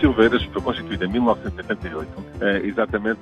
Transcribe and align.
Silveiras 0.00 0.42
foi 0.44 0.62
constituída 0.62 1.06
em 1.06 1.08
1988, 1.08 2.08
eh, 2.40 2.60
exatamente 2.64 3.20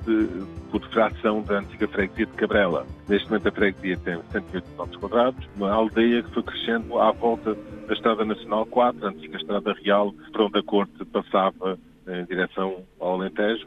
por 0.71 0.81
fração 0.91 1.43
da 1.43 1.61
antiga 1.61 1.89
freguesia 1.89 2.27
de 2.27 2.33
Cabrela. 2.33 2.87
Neste 3.09 3.29
momento 3.29 3.49
a 3.49 3.53
freguesia 3.53 3.97
tem 3.99 4.21
108 4.31 4.67
km 4.77 4.99
quadrados, 4.99 5.49
uma 5.57 5.73
aldeia 5.73 6.23
que 6.23 6.31
foi 6.35 6.43
crescendo 6.43 6.99
à 6.99 7.13
volta 7.13 7.55
da 7.87 7.95
Estrada 7.95 8.25
Nacional 8.25 8.67
4, 8.67 9.07
a 9.07 9.11
antiga 9.11 9.37
Estrada 9.37 9.75
Real, 9.83 10.13
por 10.33 10.43
onde 10.43 10.59
a 10.59 10.63
corte 10.63 11.05
passava 11.07 11.79
em 12.07 12.25
direção 12.25 12.83
ao 13.01 13.15
Alentejo, 13.15 13.67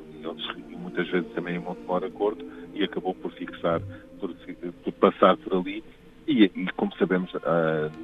e 0.69 0.75
muitas 0.75 1.07
vezes 1.09 1.31
também 1.33 1.55
em 1.55 1.59
Montemor 1.59 2.03
a 2.03 2.11
corte, 2.11 2.45
e 2.73 2.83
acabou 2.83 3.15
por 3.15 3.31
fixar, 3.31 3.81
por, 4.19 4.33
por 4.83 4.93
passar 4.93 5.35
por 5.37 5.57
ali. 5.57 5.83
E, 6.27 6.43
e 6.43 6.67
como 6.77 6.93
sabemos, 6.95 7.31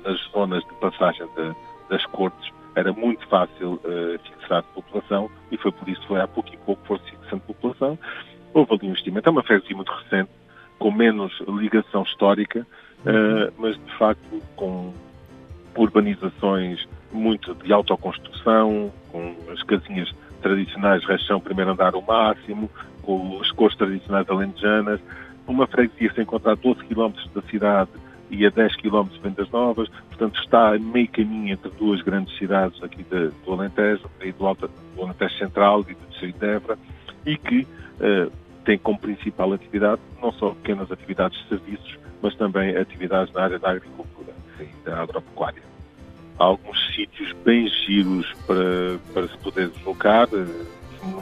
nas 0.03 0.19
zonas 0.31 0.63
de 0.63 0.73
passagem 0.79 1.27
de, 1.35 1.55
das 1.89 2.05
cortes 2.07 2.54
era 2.75 2.91
muito 2.91 3.25
fácil 3.27 3.73
uh, 3.83 4.19
fixar 4.23 4.63
população 4.73 5.29
e 5.51 5.57
foi 5.57 5.71
por 5.71 5.87
isso 5.87 6.01
que 6.01 6.07
foi 6.07 6.21
há 6.21 6.27
pouco 6.27 6.53
e 6.53 6.57
pouco 6.57 6.85
foi 6.85 6.99
fixando 6.99 7.41
população. 7.43 7.97
Houve 8.53 8.73
ali 8.73 8.87
um 8.87 8.89
investimento. 8.89 9.27
É 9.27 9.31
uma 9.31 9.43
freguesia 9.43 9.75
muito 9.75 9.91
recente, 9.91 10.29
com 10.77 10.91
menos 10.91 11.31
ligação 11.47 12.03
histórica, 12.03 12.67
uh, 13.01 13.53
mas 13.57 13.75
de 13.77 13.97
facto 13.97 14.41
com 14.55 14.93
urbanizações 15.77 16.85
muito 17.11 17.55
de 17.55 17.71
autoconstrução, 17.71 18.91
com 19.11 19.35
as 19.51 19.63
casinhas 19.63 20.13
tradicionais, 20.41 21.03
rachão, 21.05 21.39
primeiro 21.39 21.71
andar 21.71 21.95
o 21.95 22.01
máximo, 22.01 22.69
com 23.01 23.39
as 23.41 23.51
cores 23.51 23.75
tradicionais 23.77 24.29
alentejanas. 24.29 24.99
Uma 25.47 25.67
freguesia 25.67 26.11
se 26.13 26.21
encontra 26.21 26.53
a 26.53 26.55
12 26.55 26.83
km 26.85 27.13
da 27.33 27.41
cidade 27.43 27.91
e 28.29 28.45
a 28.45 28.49
10 28.49 28.75
km 28.77 29.03
de 29.03 29.19
Vendas 29.19 29.49
Novas, 29.51 29.89
portanto 30.09 30.39
está 30.41 30.73
a 30.73 30.79
meio 30.79 31.07
caminho 31.09 31.53
entre 31.53 31.69
duas 31.71 32.01
grandes 32.01 32.35
cidades 32.37 32.81
aqui 32.83 33.03
de, 33.03 33.29
do 33.45 33.53
Alentejo, 33.53 34.09
e 34.21 34.31
do, 34.31 34.45
Alto, 34.45 34.69
do 34.95 35.01
Alentejo 35.03 35.37
Central 35.37 35.81
e 35.81 35.93
do 35.93 36.09
Distrito 36.09 36.39
de 36.39 36.45
Évora, 36.45 36.77
e 37.25 37.37
que 37.37 37.61
uh, 37.61 38.31
tem 38.63 38.77
como 38.77 38.99
principal 38.99 39.53
atividade 39.53 40.01
não 40.21 40.31
só 40.33 40.49
pequenas 40.49 40.91
atividades 40.91 41.37
de 41.43 41.49
serviços, 41.49 41.99
mas 42.21 42.35
também 42.35 42.75
atividades 42.75 43.33
na 43.33 43.43
área 43.43 43.59
da 43.59 43.71
agricultura 43.71 44.33
e 44.59 44.85
da 44.85 45.03
agropecuária. 45.03 45.61
Há 46.39 46.43
alguns 46.45 46.93
sítios 46.93 47.31
bem 47.45 47.67
giros 47.67 48.33
para, 48.45 48.99
para 49.13 49.27
se 49.27 49.37
poder 49.37 49.69
deslocar, 49.69 50.27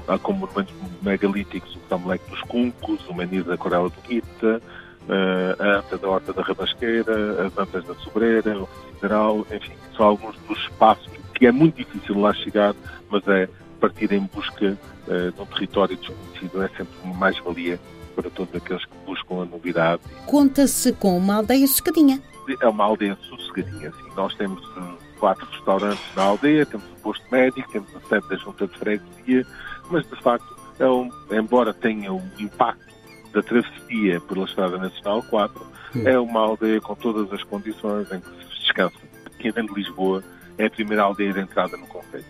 há 0.08 0.18
como 0.18 0.40
monumentos 0.40 0.74
megalíticos 1.02 1.76
o 1.76 1.80
Tamleque 1.82 2.30
dos 2.30 2.42
Cuncos, 2.42 3.06
o 3.08 3.14
Menir 3.14 3.44
da 3.44 3.58
Corela 3.58 3.90
do 3.90 4.02
Guita, 4.08 4.62
a 5.10 5.78
anta 5.80 5.98
da 5.98 6.08
Horta 6.08 6.34
da 6.34 6.42
Rabasqueira, 6.42 7.48
as 7.48 7.58
antas 7.58 7.84
da 7.86 7.96
Sobreira, 7.96 8.58
o 8.58 8.68
Federal, 9.00 9.46
enfim, 9.52 9.74
são 9.96 10.08
alguns 10.08 10.36
dos 10.48 10.58
espaços 10.60 11.12
que 11.36 11.48
é 11.48 11.52
muito 11.52 11.76
difícil 11.76 12.20
lá 12.20 12.34
chegar, 12.34 12.74
mas 13.10 13.28
é 13.28 13.50
partir 13.84 14.14
em 14.14 14.22
busca 14.34 14.78
uh, 15.08 15.32
de 15.32 15.42
um 15.42 15.46
território 15.46 15.98
desconhecido 15.98 16.64
é 16.64 16.70
sempre 16.70 16.94
uma 17.04 17.14
mais-valia 17.16 17.78
para 18.16 18.30
todos 18.30 18.56
aqueles 18.56 18.86
que 18.86 18.96
buscam 19.06 19.42
a 19.42 19.46
novidade. 19.46 20.02
Conta-se 20.26 20.94
com 20.94 21.18
uma 21.18 21.36
aldeia 21.36 21.68
sossegadinha. 21.68 22.22
É 22.62 22.68
uma 22.68 22.86
aldeia 22.86 23.18
sossegadinha, 23.24 23.92
sim. 23.92 24.12
Nós 24.16 24.34
temos 24.36 24.64
uh, 24.78 24.98
quatro 25.20 25.46
restaurantes 25.52 26.04
na 26.16 26.24
aldeia, 26.24 26.66
temos 26.66 26.86
um 26.86 27.02
posto 27.02 27.26
médico, 27.30 27.70
temos 27.74 27.90
a 27.94 28.00
sede 28.08 28.30
da 28.30 28.36
junta 28.38 28.68
de 28.68 28.78
freguesia, 28.78 29.46
mas 29.90 30.08
de 30.08 30.22
facto, 30.22 30.56
é 30.80 30.88
um, 30.88 31.10
embora 31.32 31.74
tenha 31.74 32.14
um 32.14 32.24
impacto 32.40 32.93
da 33.34 33.42
travessia 33.42 34.22
pela 34.22 34.46
Estrada 34.46 34.78
Nacional 34.78 35.24
4 35.24 35.66
hum. 35.96 36.08
é 36.08 36.20
uma 36.20 36.40
aldeia 36.40 36.80
com 36.80 36.96
todas 36.96 37.32
as 37.34 37.44
condições 37.44 38.12
em 38.12 38.20
que 38.20 38.30
se 38.30 38.62
descansa. 38.62 38.98
Aqui 39.26 39.52
dentro 39.52 39.74
de 39.74 39.82
Lisboa 39.82 40.24
é 40.58 40.68
a 40.68 40.70
primeira 40.70 41.04
aldeia 41.04 41.34
de 41.34 41.40
entrada 41.40 41.76
no 41.76 41.88
Conselho. 41.88 42.26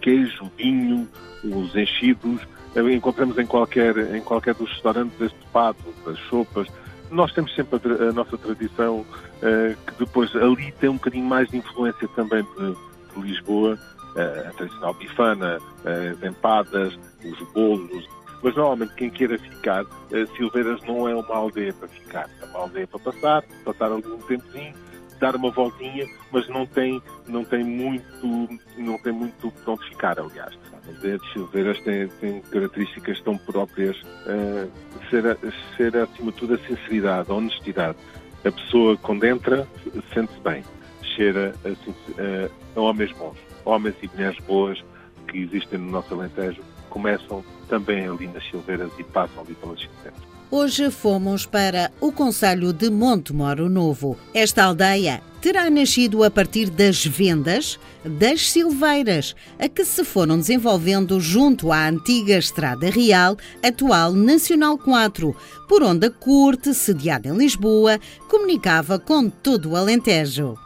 Queijo, 0.00 0.50
vinho, 0.56 1.08
os 1.44 1.74
enchidos, 1.76 2.40
eh, 2.74 2.80
encontramos 2.92 3.38
em 3.38 3.46
qualquer, 3.46 3.96
em 4.14 4.20
qualquer 4.20 4.54
dos 4.54 4.68
restaurantes 4.70 5.20
este 5.20 5.38
pato, 5.52 5.82
as 6.06 6.18
sopas. 6.28 6.66
Nós 7.10 7.32
temos 7.32 7.54
sempre 7.54 7.80
a, 7.84 8.10
a 8.10 8.12
nossa 8.12 8.36
tradição, 8.38 9.00
uh, 9.00 9.76
que 9.86 9.98
depois 9.98 10.34
ali 10.36 10.72
tem 10.72 10.88
um 10.88 10.94
bocadinho 10.94 11.24
mais 11.24 11.48
de 11.48 11.56
influência 11.56 12.08
também 12.14 12.42
de, 12.56 12.74
de 13.14 13.20
Lisboa, 13.20 13.76
uh, 14.14 14.48
a 14.48 14.52
tradicional 14.52 14.94
bifana, 14.94 15.58
uh, 15.58 16.12
as 16.12 16.22
empadas, 16.22 16.98
os 17.24 17.52
bolos, 17.52 18.08
mas 18.42 18.54
normalmente 18.54 18.94
quem 18.94 19.10
queira 19.10 19.38
ficar, 19.38 19.84
Silveiras 20.36 20.80
não 20.84 21.08
é 21.08 21.14
uma 21.14 21.36
aldeia 21.36 21.72
para 21.72 21.88
ficar, 21.88 22.30
é 22.40 22.44
uma 22.46 22.60
aldeia 22.60 22.86
para 22.86 22.98
passar, 22.98 23.44
passar 23.64 23.92
ali 23.92 24.06
um 24.06 24.18
tempozinho, 24.18 24.74
dar 25.20 25.36
uma 25.36 25.50
voltinha, 25.50 26.06
mas 26.32 26.48
não 26.48 26.66
tem, 26.66 27.00
não 27.28 27.44
tem 27.44 27.62
muito, 27.62 28.26
não 28.78 28.98
tem 28.98 29.12
muito 29.12 29.50
para 29.50 29.74
onde 29.74 29.88
ficar, 29.90 30.18
aliás. 30.18 30.58
A 30.72 30.88
aldeia 30.88 31.18
de 31.18 31.32
Silveiras 31.32 31.78
tem, 31.80 32.08
tem 32.08 32.40
características 32.40 33.20
tão 33.20 33.36
próprias, 33.36 33.96
uh, 34.00 34.70
ser, 35.10 35.36
ser 35.76 35.96
acima 35.96 36.32
de 36.32 36.38
tudo 36.38 36.54
a 36.54 36.58
sinceridade, 36.58 37.30
a 37.30 37.34
honestidade. 37.34 37.98
A 38.44 38.50
pessoa 38.50 38.96
quando 38.96 39.24
entra 39.24 39.68
sente-se 40.14 40.40
bem, 40.40 40.64
cheira 41.14 41.54
assim, 41.64 41.90
uh, 41.90 42.50
a 42.74 42.80
homens 42.80 43.12
bons, 43.12 43.36
homens 43.66 43.94
e 44.02 44.08
mulheres 44.08 44.38
boas 44.46 44.82
que 45.28 45.38
existem 45.38 45.78
no 45.78 45.90
nosso 45.90 46.14
Alentejo 46.14 46.62
começam 46.90 47.42
também 47.68 48.06
ali 48.06 48.26
nas 48.28 48.44
Silveiras 48.50 48.90
e 48.98 49.04
passam 49.04 49.42
ali 49.42 49.54
pelas 49.54 49.80
Silveiras. 49.80 50.30
Hoje 50.50 50.90
fomos 50.90 51.46
para 51.46 51.92
o 52.00 52.10
Conselho 52.10 52.72
de 52.72 52.90
Montemoro 52.90 53.68
Novo. 53.68 54.18
Esta 54.34 54.64
aldeia 54.64 55.22
terá 55.40 55.70
nascido 55.70 56.24
a 56.24 56.30
partir 56.30 56.68
das 56.68 57.06
vendas 57.06 57.78
das 58.04 58.50
Silveiras, 58.50 59.36
a 59.60 59.68
que 59.68 59.84
se 59.84 60.04
foram 60.04 60.38
desenvolvendo 60.38 61.20
junto 61.20 61.70
à 61.70 61.88
antiga 61.88 62.36
Estrada 62.36 62.90
Real, 62.90 63.36
atual 63.62 64.12
Nacional 64.12 64.76
4, 64.76 65.36
por 65.68 65.84
onde 65.84 66.08
a 66.08 66.10
corte, 66.10 66.74
sediada 66.74 67.28
em 67.28 67.36
Lisboa, 67.36 68.00
comunicava 68.28 68.98
com 68.98 69.30
todo 69.30 69.70
o 69.70 69.76
Alentejo. 69.76 70.58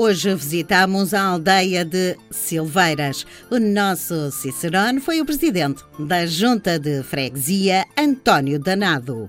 Hoje 0.00 0.32
visitamos 0.32 1.12
a 1.12 1.22
aldeia 1.22 1.84
de 1.84 2.16
Silveiras. 2.30 3.26
O 3.50 3.58
nosso 3.58 4.30
Cicerone 4.30 5.00
foi 5.00 5.20
o 5.20 5.26
presidente 5.26 5.82
da 5.98 6.24
Junta 6.24 6.78
de 6.78 7.02
Freguesia, 7.02 7.84
António 7.98 8.60
Danado. 8.60 9.26